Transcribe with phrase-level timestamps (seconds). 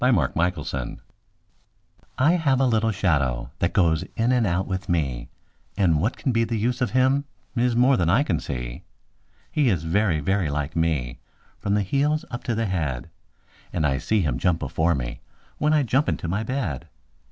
[0.03, 0.97] [Pg 20] MY SHADOW
[2.17, 5.29] I have a little shadow that goes in and out with me,
[5.77, 8.83] And what can be the use of him is more than I can see.
[9.51, 11.19] He is very, very like me
[11.59, 13.11] from the heels up to the head;
[13.71, 15.21] And I see him jump before me,
[15.59, 16.87] when I jump into my bed.